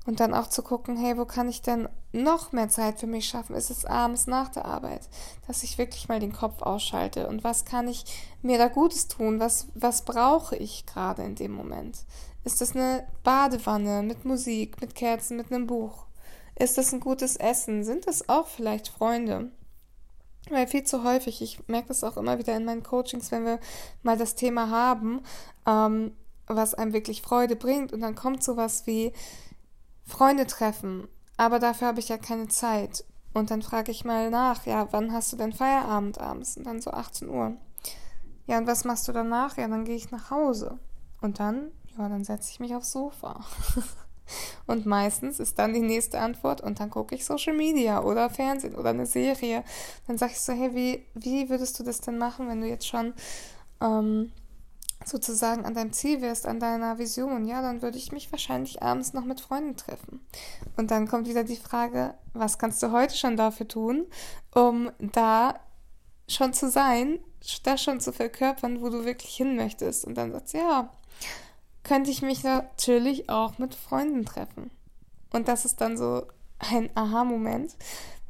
Und 0.05 0.19
dann 0.19 0.33
auch 0.33 0.47
zu 0.47 0.63
gucken, 0.63 0.97
hey, 0.97 1.17
wo 1.17 1.23
kann 1.23 1.47
ich 1.47 1.61
denn 1.61 1.87
noch 2.11 2.51
mehr 2.51 2.67
Zeit 2.67 2.99
für 2.99 3.07
mich 3.07 3.25
schaffen? 3.25 3.55
Ist 3.55 3.69
es 3.69 3.85
abends 3.85 4.27
nach 4.27 4.49
der 4.49 4.65
Arbeit, 4.65 5.07
dass 5.47 5.63
ich 5.63 5.77
wirklich 5.77 6.09
mal 6.09 6.19
den 6.19 6.33
Kopf 6.33 6.61
ausschalte? 6.61 7.29
Und 7.29 7.45
was 7.45 7.63
kann 7.63 7.87
ich 7.87 8.03
mir 8.41 8.57
da 8.57 8.67
Gutes 8.67 9.07
tun? 9.07 9.39
Was, 9.39 9.67
was 9.75 10.03
brauche 10.03 10.57
ich 10.57 10.85
gerade 10.85 11.23
in 11.23 11.35
dem 11.35 11.53
Moment? 11.53 11.99
Ist 12.43 12.61
das 12.61 12.75
eine 12.75 13.07
Badewanne 13.23 14.03
mit 14.03 14.25
Musik, 14.25 14.81
mit 14.81 14.95
Kerzen, 14.95 15.37
mit 15.37 15.51
einem 15.51 15.67
Buch? 15.67 16.05
Ist 16.55 16.77
das 16.77 16.93
ein 16.93 16.99
gutes 16.99 17.35
Essen? 17.35 17.83
Sind 17.83 18.07
das 18.07 18.29
auch 18.29 18.47
vielleicht 18.47 18.87
Freunde? 18.87 19.51
Weil 20.49 20.67
viel 20.67 20.83
zu 20.83 21.03
häufig, 21.03 21.41
ich 21.41 21.67
merke 21.67 21.87
das 21.87 22.03
auch 22.03 22.17
immer 22.17 22.37
wieder 22.37 22.55
in 22.55 22.65
meinen 22.65 22.83
Coachings, 22.83 23.31
wenn 23.31 23.45
wir 23.45 23.59
mal 24.01 24.17
das 24.17 24.35
Thema 24.35 24.69
haben, 24.69 25.21
ähm, 25.65 26.11
was 26.47 26.73
einem 26.73 26.91
wirklich 26.91 27.21
Freude 27.21 27.55
bringt 27.55 27.93
und 27.93 28.01
dann 28.01 28.15
kommt 28.15 28.43
sowas 28.43 28.85
wie, 28.85 29.13
Freunde 30.05 30.45
treffen, 30.47 31.07
aber 31.37 31.59
dafür 31.59 31.87
habe 31.87 31.99
ich 31.99 32.09
ja 32.09 32.17
keine 32.17 32.47
Zeit. 32.47 33.05
Und 33.33 33.49
dann 33.49 33.61
frage 33.61 33.91
ich 33.91 34.05
mal 34.05 34.29
nach, 34.29 34.65
ja, 34.65 34.87
wann 34.91 35.11
hast 35.11 35.33
du 35.33 35.37
denn 35.37 35.53
Feierabend 35.53 36.19
abends? 36.19 36.57
Und 36.57 36.65
dann 36.65 36.81
so 36.81 36.91
18 36.91 37.29
Uhr. 37.29 37.53
Ja, 38.45 38.57
und 38.59 38.67
was 38.67 38.83
machst 38.83 39.07
du 39.07 39.11
danach? 39.11 39.57
Ja, 39.57 39.67
dann 39.67 39.85
gehe 39.85 39.95
ich 39.95 40.11
nach 40.11 40.29
Hause. 40.29 40.77
Und 41.21 41.39
dann, 41.39 41.71
ja, 41.97 42.09
dann 42.09 42.23
setze 42.23 42.51
ich 42.51 42.59
mich 42.59 42.75
aufs 42.75 42.91
Sofa. 42.91 43.43
und 44.67 44.85
meistens 44.85 45.39
ist 45.39 45.59
dann 45.59 45.73
die 45.73 45.81
nächste 45.81 46.19
Antwort 46.19 46.61
und 46.61 46.79
dann 46.79 46.89
gucke 46.89 47.15
ich 47.15 47.25
Social 47.25 47.53
Media 47.53 48.01
oder 48.01 48.29
Fernsehen 48.29 48.75
oder 48.75 48.89
eine 48.89 49.05
Serie. 49.05 49.63
Dann 50.07 50.17
sage 50.17 50.33
ich 50.33 50.39
so, 50.39 50.53
hey, 50.53 50.73
wie, 50.73 51.05
wie 51.13 51.49
würdest 51.49 51.79
du 51.79 51.83
das 51.83 52.01
denn 52.01 52.17
machen, 52.17 52.47
wenn 52.47 52.61
du 52.61 52.67
jetzt 52.67 52.87
schon 52.87 53.13
ähm, 53.81 54.31
sozusagen 55.05 55.65
an 55.65 55.73
deinem 55.73 55.93
Ziel 55.93 56.21
wärst, 56.21 56.47
an 56.47 56.59
deiner 56.59 56.97
Vision, 56.97 57.45
ja, 57.45 57.61
dann 57.61 57.81
würde 57.81 57.97
ich 57.97 58.11
mich 58.11 58.31
wahrscheinlich 58.31 58.81
abends 58.81 59.13
noch 59.13 59.25
mit 59.25 59.41
Freunden 59.41 59.75
treffen. 59.75 60.25
Und 60.77 60.91
dann 60.91 61.07
kommt 61.07 61.27
wieder 61.27 61.43
die 61.43 61.57
Frage, 61.57 62.13
was 62.33 62.57
kannst 62.57 62.81
du 62.83 62.91
heute 62.91 63.15
schon 63.15 63.37
dafür 63.37 63.67
tun, 63.67 64.05
um 64.53 64.91
da 64.99 65.59
schon 66.27 66.53
zu 66.53 66.69
sein, 66.69 67.19
das 67.63 67.83
schon 67.83 67.99
zu 67.99 68.13
verkörpern, 68.13 68.81
wo 68.81 68.89
du 68.89 69.05
wirklich 69.05 69.35
hin 69.35 69.55
möchtest. 69.55 70.05
Und 70.05 70.15
dann 70.15 70.31
sagst 70.31 70.53
du, 70.53 70.59
ja, 70.59 70.89
könnte 71.83 72.11
ich 72.11 72.21
mich 72.21 72.43
natürlich 72.43 73.29
auch 73.29 73.57
mit 73.57 73.75
Freunden 73.75 74.25
treffen. 74.25 74.71
Und 75.31 75.47
das 75.47 75.65
ist 75.65 75.81
dann 75.81 75.97
so 75.97 76.23
ein 76.59 76.89
Aha-Moment, 76.95 77.75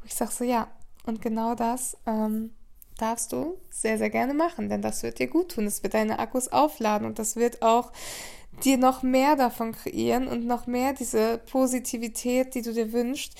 wo 0.00 0.06
ich 0.06 0.14
sage 0.14 0.32
so, 0.32 0.44
ja, 0.44 0.68
und 1.06 1.22
genau 1.22 1.54
das 1.54 1.96
ähm, 2.06 2.52
darfst 2.98 3.32
du 3.32 3.58
sehr, 3.70 3.98
sehr 3.98 4.10
gerne 4.10 4.34
machen, 4.34 4.68
denn 4.68 4.82
das 4.82 5.02
wird 5.02 5.18
dir 5.18 5.28
gut 5.28 5.52
tun. 5.52 5.66
Es 5.66 5.82
wird 5.82 5.94
deine 5.94 6.18
Akkus 6.18 6.48
aufladen 6.48 7.06
und 7.06 7.18
das 7.18 7.36
wird 7.36 7.62
auch 7.62 7.92
dir 8.64 8.78
noch 8.78 9.02
mehr 9.02 9.36
davon 9.36 9.72
kreieren 9.72 10.28
und 10.28 10.46
noch 10.46 10.66
mehr 10.66 10.92
diese 10.92 11.38
Positivität, 11.38 12.54
die 12.54 12.62
du 12.62 12.72
dir 12.72 12.92
wünschst, 12.92 13.34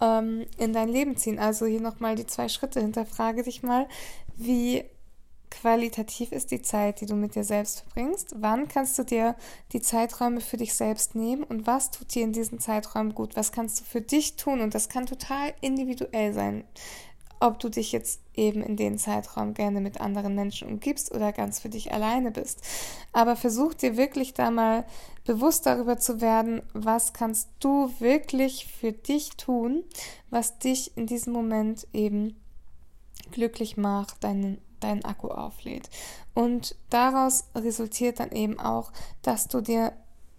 ähm, 0.00 0.46
in 0.58 0.72
dein 0.72 0.88
Leben 0.88 1.16
ziehen. 1.16 1.38
Also 1.38 1.66
hier 1.66 1.80
nochmal 1.80 2.14
die 2.14 2.26
zwei 2.26 2.48
Schritte. 2.48 2.80
Hinterfrage 2.80 3.42
dich 3.42 3.62
mal, 3.62 3.88
wie 4.36 4.84
qualitativ 5.50 6.32
ist 6.32 6.50
die 6.50 6.62
Zeit, 6.62 7.00
die 7.00 7.06
du 7.06 7.14
mit 7.14 7.34
dir 7.34 7.44
selbst 7.44 7.80
verbringst? 7.80 8.34
Wann 8.38 8.68
kannst 8.68 8.98
du 8.98 9.04
dir 9.04 9.36
die 9.72 9.80
Zeiträume 9.80 10.40
für 10.40 10.56
dich 10.56 10.74
selbst 10.74 11.14
nehmen 11.14 11.42
und 11.42 11.66
was 11.66 11.90
tut 11.90 12.14
dir 12.14 12.24
in 12.24 12.32
diesen 12.32 12.60
Zeiträumen 12.60 13.14
gut? 13.14 13.36
Was 13.36 13.52
kannst 13.52 13.80
du 13.80 13.84
für 13.84 14.00
dich 14.00 14.36
tun? 14.36 14.60
Und 14.60 14.74
das 14.74 14.88
kann 14.88 15.06
total 15.06 15.54
individuell 15.60 16.32
sein 16.32 16.64
ob 17.40 17.58
du 17.60 17.68
dich 17.68 17.92
jetzt 17.92 18.20
eben 18.34 18.62
in 18.62 18.76
den 18.76 18.98
Zeitraum 18.98 19.54
gerne 19.54 19.80
mit 19.80 20.00
anderen 20.00 20.34
Menschen 20.34 20.68
umgibst 20.68 21.12
oder 21.12 21.32
ganz 21.32 21.60
für 21.60 21.68
dich 21.68 21.92
alleine 21.92 22.30
bist. 22.30 22.62
Aber 23.12 23.36
versuch 23.36 23.74
dir 23.74 23.96
wirklich 23.96 24.34
da 24.34 24.50
mal 24.50 24.84
bewusst 25.24 25.66
darüber 25.66 25.98
zu 25.98 26.20
werden, 26.20 26.62
was 26.72 27.12
kannst 27.12 27.48
du 27.60 27.92
wirklich 27.98 28.66
für 28.66 28.92
dich 28.92 29.30
tun, 29.36 29.84
was 30.30 30.58
dich 30.58 30.96
in 30.96 31.06
diesem 31.06 31.32
Moment 31.32 31.86
eben 31.92 32.36
glücklich 33.30 33.76
macht, 33.76 34.24
deinen 34.24 34.58
deinen 34.80 35.04
Akku 35.04 35.28
auflädt. 35.28 35.88
Und 36.34 36.76
daraus 36.90 37.44
resultiert 37.54 38.20
dann 38.20 38.32
eben 38.32 38.58
auch, 38.58 38.92
dass 39.22 39.48
du 39.48 39.60
dir 39.60 39.92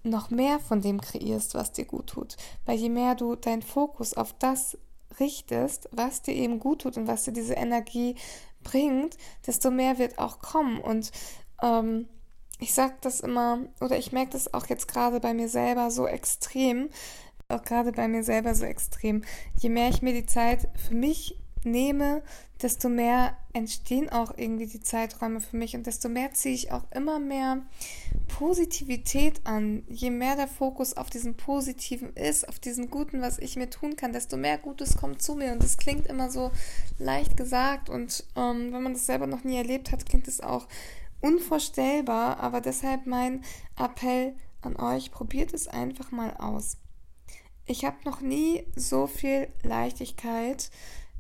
noch 0.04 0.30
mehr 0.30 0.60
von 0.60 0.82
dem 0.82 1.02
kreierst, 1.02 1.56
was 1.56 1.72
dir 1.72 1.86
gut 1.86 2.08
tut. 2.08 2.38
Weil 2.66 2.78
je 2.78 2.90
mehr 2.90 3.16
du 3.16 3.36
deinen 3.36 3.62
Fokus 3.62 4.14
auf 4.14 4.34
das 4.40 4.78
richtest, 5.20 5.90
was 5.92 6.22
dir 6.22 6.34
eben 6.34 6.60
gut 6.60 6.82
tut 6.82 6.98
und 6.98 7.08
was 7.08 7.24
dir 7.24 7.34
diese 7.34 7.56
Energie 7.56 8.16
bringt, 8.64 9.18
desto 9.46 9.72
mehr 9.72 9.98
wird 9.98 10.20
auch 10.20 10.40
kommen. 10.40 10.80
Und 10.80 11.12
ähm, 11.62 12.08
ich 12.60 12.74
sage 12.74 12.96
das 13.02 13.20
immer, 13.20 13.60
oder 13.82 13.98
ich 13.98 14.12
merke 14.12 14.32
das 14.32 14.54
auch 14.54 14.68
jetzt 14.68 14.88
gerade 14.88 15.20
bei 15.20 15.34
mir 15.34 15.50
selber 15.50 15.92
so 15.92 16.08
extrem, 16.08 16.90
auch 17.48 17.64
gerade 17.64 17.92
bei 17.92 18.08
mir 18.08 18.24
selber 18.24 18.54
so 18.54 18.66
extrem. 18.66 19.24
Je 19.58 19.70
mehr 19.70 19.90
ich 19.90 20.02
mir 20.02 20.14
die 20.14 20.26
Zeit 20.26 20.70
für 20.76 20.94
mich 20.94 21.36
nehme, 21.64 22.22
desto 22.62 22.90
mehr 22.90 23.38
entstehen 23.54 24.10
auch 24.10 24.38
irgendwie 24.38 24.68
die 24.68 24.82
Zeiträume 24.82 25.40
für 25.42 25.58
mich 25.58 25.76
und 25.76 25.88
desto 25.88 26.10
mehr 26.10 26.34
ziehe 26.34 26.54
ich 26.54 26.72
auch 26.72 26.84
immer 26.92 27.20
mehr 27.20 27.62
Positivität 28.28 29.42
an. 29.46 29.84
Je 29.90 30.10
mehr 30.10 30.36
der 30.36 30.48
Fokus 30.48 30.96
auf 30.96 31.10
diesem 31.10 31.36
Positiven 31.36 32.14
ist, 32.16 32.48
auf 32.48 32.60
diesem 32.60 32.90
Guten, 32.90 33.22
was 33.22 33.40
ich 33.40 33.56
mir 33.56 33.70
tun 33.70 33.96
kann, 33.96 34.14
desto 34.14 34.38
mehr 34.38 34.58
Gutes 34.58 34.98
kommt 34.98 35.22
zu 35.22 35.36
mir. 35.36 35.52
Und 35.54 35.64
das 35.64 35.78
klingt 35.78 36.08
immer 36.08 36.30
so 36.30 36.52
leicht 36.98 37.38
gesagt 37.38 37.90
und 37.90 38.26
ähm, 38.36 38.74
wenn 38.74 38.84
man 38.84 38.94
das 38.94 39.06
selber 39.06 39.28
noch 39.28 39.44
nie 39.44 39.58
erlebt 39.58 39.92
hat, 39.92 40.06
klingt 40.06 40.28
es 40.28 40.42
auch 40.42 40.68
unvorstellbar. 41.22 42.40
Aber 42.40 42.62
deshalb 42.62 43.06
mein 43.06 43.44
Appell 43.78 44.36
an 44.62 44.76
euch, 44.76 45.12
probiert 45.12 45.54
es 45.54 45.68
einfach 45.68 46.12
mal 46.12 46.36
aus. 46.38 46.78
Ich 47.66 47.86
habe 47.86 47.98
noch 48.04 48.22
nie 48.22 48.66
so 48.76 49.06
viel 49.06 49.48
Leichtigkeit 49.62 50.72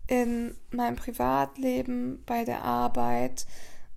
in 0.09 0.55
meinem 0.71 0.95
Privatleben, 0.95 2.23
bei 2.25 2.43
der 2.43 2.63
Arbeit 2.63 3.45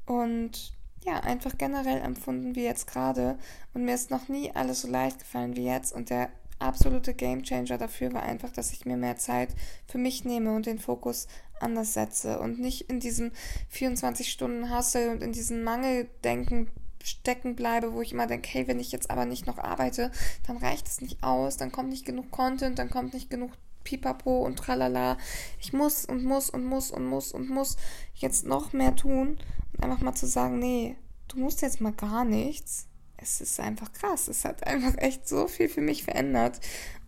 und 0.04 0.74
ja, 1.04 1.20
einfach 1.20 1.56
generell 1.58 2.00
empfunden 2.02 2.54
wie 2.54 2.64
jetzt 2.64 2.86
gerade. 2.86 3.38
Und 3.72 3.84
mir 3.84 3.94
ist 3.94 4.10
noch 4.10 4.28
nie 4.28 4.52
alles 4.52 4.82
so 4.82 4.88
leicht 4.88 5.20
gefallen 5.20 5.56
wie 5.56 5.64
jetzt. 5.64 5.92
Und 5.92 6.10
der 6.10 6.28
absolute 6.58 7.14
Gamechanger 7.14 7.78
dafür 7.78 8.12
war 8.12 8.22
einfach, 8.22 8.50
dass 8.50 8.72
ich 8.72 8.84
mir 8.84 8.96
mehr 8.96 9.16
Zeit 9.16 9.48
für 9.88 9.98
mich 9.98 10.24
nehme 10.24 10.54
und 10.54 10.66
den 10.66 10.78
Fokus 10.78 11.26
anders 11.60 11.94
setze 11.94 12.38
und 12.38 12.60
nicht 12.60 12.90
in 12.90 13.00
diesem 13.00 13.32
24 13.70 14.30
Stunden 14.30 14.74
Hustle 14.74 15.10
und 15.10 15.22
in 15.22 15.32
diesem 15.32 15.64
Mangeldenken 15.64 16.70
stecken 17.02 17.56
bleibe, 17.56 17.94
wo 17.94 18.02
ich 18.02 18.12
immer 18.12 18.26
denke, 18.26 18.48
hey, 18.52 18.68
wenn 18.68 18.78
ich 18.78 18.92
jetzt 18.92 19.10
aber 19.10 19.24
nicht 19.24 19.46
noch 19.46 19.58
arbeite, 19.58 20.12
dann 20.46 20.58
reicht 20.58 20.86
es 20.86 21.00
nicht 21.00 21.22
aus, 21.22 21.56
dann 21.56 21.72
kommt 21.72 21.88
nicht 21.88 22.04
genug 22.04 22.30
Content, 22.30 22.78
dann 22.78 22.90
kommt 22.90 23.14
nicht 23.14 23.30
genug 23.30 23.50
Pipapo 23.84 24.44
und 24.44 24.56
tralala. 24.56 25.18
Ich 25.60 25.72
muss 25.72 26.04
und 26.04 26.24
muss 26.24 26.50
und 26.50 26.64
muss 26.64 26.90
und 26.90 27.06
muss 27.06 27.32
und 27.32 27.48
muss 27.48 27.76
jetzt 28.14 28.44
noch 28.44 28.72
mehr 28.72 28.94
tun 28.96 29.38
und 29.72 29.84
einfach 29.84 30.00
mal 30.00 30.14
zu 30.14 30.26
sagen, 30.26 30.58
nee, 30.58 30.96
du 31.28 31.38
musst 31.38 31.62
jetzt 31.62 31.80
mal 31.80 31.92
gar 31.92 32.24
nichts. 32.24 32.86
Es 33.16 33.40
ist 33.40 33.60
einfach 33.60 33.92
krass. 33.92 34.28
Es 34.28 34.44
hat 34.44 34.66
einfach 34.66 34.96
echt 34.98 35.28
so 35.28 35.46
viel 35.46 35.68
für 35.68 35.80
mich 35.80 36.04
verändert. 36.04 36.60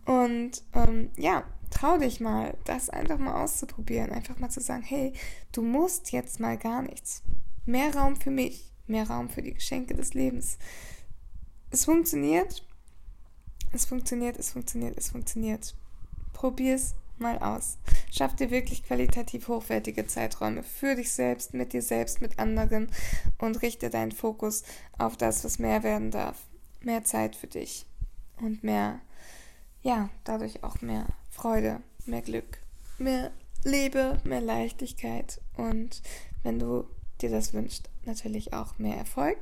Und 0.05 0.63
ähm, 0.73 1.11
ja, 1.17 1.43
trau 1.71 1.97
dich 1.97 2.19
mal, 2.19 2.57
das 2.63 2.89
einfach 2.89 3.17
mal 3.17 3.43
auszuprobieren. 3.43 4.11
Einfach 4.11 4.39
mal 4.39 4.49
zu 4.49 4.61
sagen, 4.61 4.83
hey, 4.83 5.13
du 5.51 5.61
musst 5.61 6.11
jetzt 6.11 6.39
mal 6.39 6.57
gar 6.57 6.81
nichts. 6.81 7.23
Mehr 7.65 7.93
Raum 7.95 8.15
für 8.15 8.31
mich, 8.31 8.71
mehr 8.87 9.07
Raum 9.09 9.29
für 9.29 9.41
die 9.41 9.53
Geschenke 9.53 9.95
des 9.95 10.13
Lebens. 10.13 10.57
Es 11.71 11.85
funktioniert. 11.85 12.65
Es 13.71 13.85
funktioniert, 13.85 14.37
es 14.37 14.51
funktioniert, 14.51 14.97
es 14.97 15.09
funktioniert. 15.09 15.75
Probier's 16.35 16.95
mal 17.17 17.39
aus. 17.39 17.77
Schaff 18.11 18.35
dir 18.35 18.51
wirklich 18.51 18.83
qualitativ 18.83 19.47
hochwertige 19.47 20.05
Zeiträume 20.05 20.63
für 20.63 20.95
dich 20.95 21.13
selbst, 21.13 21.53
mit 21.53 21.71
dir 21.71 21.81
selbst, 21.81 22.21
mit 22.21 22.39
anderen 22.39 22.91
und 23.37 23.61
richte 23.61 23.89
deinen 23.89 24.11
Fokus 24.11 24.63
auf 24.97 25.15
das, 25.15 25.45
was 25.45 25.59
mehr 25.59 25.81
werden 25.81 26.11
darf. 26.11 26.37
Mehr 26.81 27.05
Zeit 27.05 27.37
für 27.37 27.47
dich 27.47 27.85
und 28.41 28.65
mehr, 28.65 28.99
ja, 29.81 30.09
dadurch 30.25 30.61
auch 30.63 30.81
mehr 30.81 31.07
Freude, 31.31 31.81
mehr 32.05 32.21
Glück, 32.21 32.59
mehr 32.97 33.31
Liebe, 33.63 34.19
mehr 34.25 34.41
Leichtigkeit 34.41 35.39
und 35.55 36.01
wenn 36.43 36.59
du 36.59 36.85
dir 37.21 37.29
das 37.29 37.53
wünschst, 37.53 37.89
natürlich 38.03 38.51
auch 38.53 38.77
mehr 38.77 38.97
Erfolg 38.97 39.37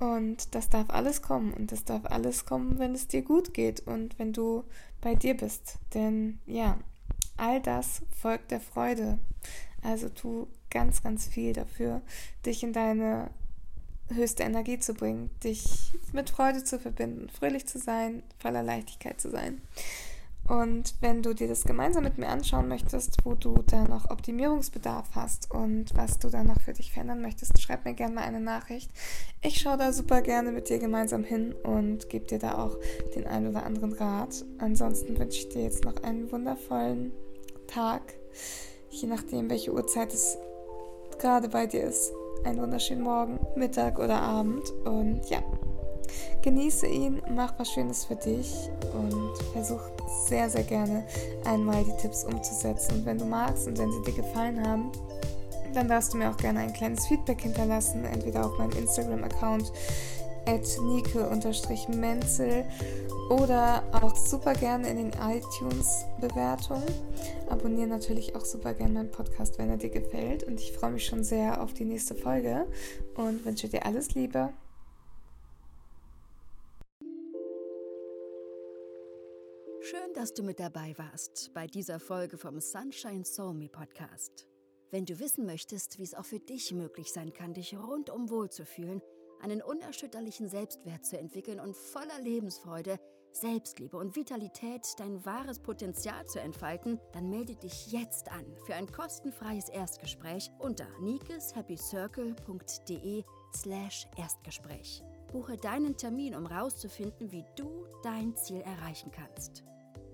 und 0.00 0.54
das 0.54 0.68
darf 0.70 0.90
alles 0.90 1.22
kommen. 1.22 1.52
Und 1.52 1.72
das 1.72 1.84
darf 1.84 2.06
alles 2.06 2.46
kommen, 2.46 2.78
wenn 2.78 2.94
es 2.94 3.06
dir 3.06 3.22
gut 3.22 3.54
geht 3.54 3.80
und 3.86 4.18
wenn 4.18 4.32
du 4.32 4.64
bei 5.00 5.14
dir 5.14 5.36
bist. 5.36 5.78
Denn 5.94 6.40
ja, 6.46 6.78
all 7.36 7.60
das 7.60 8.02
folgt 8.20 8.50
der 8.50 8.60
Freude. 8.60 9.18
Also 9.82 10.08
tu 10.08 10.48
ganz, 10.70 11.02
ganz 11.02 11.26
viel 11.26 11.52
dafür, 11.52 12.02
dich 12.44 12.62
in 12.62 12.72
deine 12.72 13.30
höchste 14.08 14.42
Energie 14.42 14.78
zu 14.78 14.94
bringen, 14.94 15.30
dich 15.44 15.92
mit 16.12 16.30
Freude 16.30 16.64
zu 16.64 16.78
verbinden, 16.78 17.28
fröhlich 17.28 17.66
zu 17.66 17.78
sein, 17.78 18.22
voller 18.38 18.62
Leichtigkeit 18.62 19.20
zu 19.20 19.30
sein. 19.30 19.60
Und 20.50 20.94
wenn 21.00 21.22
du 21.22 21.32
dir 21.32 21.46
das 21.46 21.62
gemeinsam 21.62 22.02
mit 22.02 22.18
mir 22.18 22.28
anschauen 22.28 22.66
möchtest, 22.66 23.24
wo 23.24 23.34
du 23.34 23.62
da 23.68 23.84
noch 23.84 24.10
Optimierungsbedarf 24.10 25.10
hast 25.14 25.48
und 25.52 25.94
was 25.94 26.18
du 26.18 26.28
da 26.28 26.42
noch 26.42 26.60
für 26.60 26.72
dich 26.72 26.92
verändern 26.92 27.22
möchtest, 27.22 27.62
schreib 27.62 27.84
mir 27.84 27.94
gerne 27.94 28.16
mal 28.16 28.24
eine 28.24 28.40
Nachricht. 28.40 28.90
Ich 29.42 29.58
schaue 29.58 29.78
da 29.78 29.90
super 29.90 30.20
gerne 30.20 30.52
mit 30.52 30.68
dir 30.68 30.78
gemeinsam 30.78 31.24
hin 31.24 31.54
und 31.62 32.10
gebe 32.10 32.26
dir 32.26 32.38
da 32.38 32.62
auch 32.62 32.76
den 33.14 33.26
einen 33.26 33.48
oder 33.48 33.64
anderen 33.64 33.94
Rat. 33.94 34.44
Ansonsten 34.58 35.18
wünsche 35.18 35.38
ich 35.38 35.48
dir 35.48 35.62
jetzt 35.62 35.82
noch 35.82 36.02
einen 36.02 36.30
wundervollen 36.30 37.12
Tag, 37.66 38.02
je 38.90 39.08
nachdem, 39.08 39.48
welche 39.48 39.72
Uhrzeit 39.72 40.12
es 40.12 40.36
gerade 41.18 41.48
bei 41.48 41.66
dir 41.66 41.84
ist. 41.84 42.12
Einen 42.44 42.60
wunderschönen 42.60 43.02
Morgen, 43.02 43.40
Mittag 43.56 43.98
oder 43.98 44.20
Abend 44.20 44.70
und 44.84 45.22
ja. 45.30 45.42
Genieße 46.42 46.86
ihn, 46.86 47.22
mach 47.30 47.58
was 47.58 47.70
Schönes 47.70 48.04
für 48.04 48.16
dich 48.16 48.68
und 48.92 49.38
versuch 49.52 49.80
sehr, 50.26 50.50
sehr 50.50 50.64
gerne 50.64 51.06
einmal 51.46 51.84
die 51.84 51.96
Tipps 51.96 52.24
umzusetzen. 52.24 52.96
Und 52.96 53.06
wenn 53.06 53.16
du 53.16 53.24
magst 53.24 53.66
und 53.66 53.78
wenn 53.78 53.90
sie 53.90 54.02
dir 54.02 54.22
gefallen 54.22 54.66
haben, 54.66 54.90
dann 55.74 55.88
darfst 55.88 56.12
du 56.12 56.18
mir 56.18 56.30
auch 56.30 56.36
gerne 56.36 56.60
ein 56.60 56.72
kleines 56.72 57.06
Feedback 57.06 57.42
hinterlassen, 57.42 58.04
entweder 58.04 58.46
auf 58.46 58.58
meinem 58.58 58.72
Instagram-Account 58.72 59.72
nike-menzel 60.46 62.64
oder 63.30 63.84
auch 63.92 64.16
super 64.16 64.54
gerne 64.54 64.88
in 64.88 64.96
den 64.96 65.12
iTunes-Bewertungen. 65.12 66.82
Abonniere 67.48 67.88
natürlich 67.88 68.34
auch 68.34 68.44
super 68.44 68.74
gerne 68.74 68.94
meinen 68.94 69.10
Podcast, 69.10 69.58
wenn 69.58 69.70
er 69.70 69.76
dir 69.76 69.90
gefällt. 69.90 70.44
Und 70.44 70.60
ich 70.60 70.72
freue 70.72 70.90
mich 70.90 71.06
schon 71.06 71.22
sehr 71.22 71.62
auf 71.62 71.72
die 71.72 71.84
nächste 71.84 72.14
Folge 72.14 72.66
und 73.14 73.44
wünsche 73.44 73.68
dir 73.68 73.86
alles 73.86 74.14
Liebe. 74.14 74.52
Schön, 79.82 80.12
dass 80.14 80.34
du 80.34 80.42
mit 80.42 80.60
dabei 80.60 80.94
warst 80.98 81.52
bei 81.54 81.66
dieser 81.66 81.98
Folge 81.98 82.36
vom 82.36 82.60
Sunshine 82.60 83.24
Soul 83.24 83.54
Me 83.54 83.68
Podcast. 83.68 84.49
Wenn 84.90 85.04
du 85.04 85.20
wissen 85.20 85.46
möchtest, 85.46 85.98
wie 85.98 86.02
es 86.02 86.14
auch 86.14 86.24
für 86.24 86.40
dich 86.40 86.72
möglich 86.72 87.12
sein 87.12 87.32
kann, 87.32 87.54
dich 87.54 87.78
rundum 87.78 88.28
wohlzufühlen, 88.28 89.00
einen 89.40 89.62
unerschütterlichen 89.62 90.48
Selbstwert 90.48 91.06
zu 91.06 91.16
entwickeln 91.16 91.60
und 91.60 91.76
voller 91.76 92.18
Lebensfreude, 92.20 92.98
Selbstliebe 93.32 93.96
und 93.96 94.16
Vitalität 94.16 94.84
dein 94.98 95.24
wahres 95.24 95.60
Potenzial 95.60 96.26
zu 96.26 96.40
entfalten, 96.40 96.98
dann 97.12 97.30
melde 97.30 97.54
dich 97.54 97.92
jetzt 97.92 98.32
an 98.32 98.44
für 98.66 98.74
ein 98.74 98.90
kostenfreies 98.90 99.68
Erstgespräch 99.68 100.50
unter 100.58 100.88
nikeshappycircle.de 101.00 103.22
slash 103.54 104.08
Erstgespräch. 104.16 105.04
Buche 105.30 105.56
deinen 105.56 105.96
Termin, 105.96 106.34
um 106.34 106.48
herauszufinden, 106.48 107.30
wie 107.30 107.44
du 107.54 107.86
dein 108.02 108.34
Ziel 108.36 108.62
erreichen 108.62 109.12
kannst. 109.12 109.62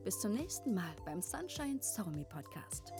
Bis 0.04 0.21
zum 0.21 0.35
nächsten 0.35 0.75
Mal 0.75 0.95
beim 1.06 1.23
Sunshine 1.23 1.83
Soul 1.83 2.26
Podcast. 2.28 2.92